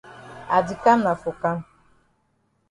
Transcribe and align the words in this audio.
I 0.55 0.57
di 0.67 0.75
kam 0.83 0.99
na 1.03 1.13
for 1.21 1.35
kam. 1.43 1.57